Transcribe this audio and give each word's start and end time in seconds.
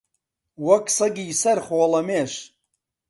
وەک 0.67 0.85
سەگی 0.97 1.37
سەر 1.41 1.57
خۆڵەمێش 1.65 2.33